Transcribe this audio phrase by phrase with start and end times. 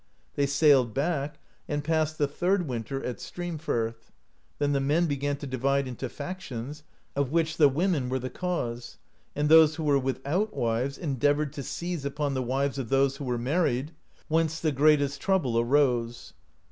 [0.33, 4.11] They sailed back, and passed the third winter at Stream firth.
[4.57, 6.81] Then the men began to divide into factions,
[7.15, 8.97] of which the women were the cause;
[9.35, 13.25] and those who were without wives endeavoured to sieze upon the wives of those who
[13.25, 13.91] were married,
[14.27, 16.33] whence the greatest trouble arose.